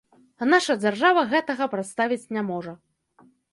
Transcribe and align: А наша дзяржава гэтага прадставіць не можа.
А 0.43 0.45
наша 0.53 0.75
дзяржава 0.83 1.21
гэтага 1.35 1.69
прадставіць 1.75 2.29
не 2.39 2.47
можа. 2.51 2.77